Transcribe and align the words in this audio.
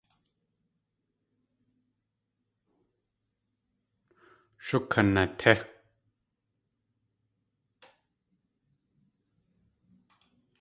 Shukanatí! 4.65 5.51